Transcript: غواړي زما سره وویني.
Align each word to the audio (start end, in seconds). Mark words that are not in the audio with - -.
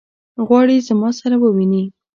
غواړي 0.47 0.77
زما 0.87 1.09
سره 1.19 1.35
وویني. 1.43 1.83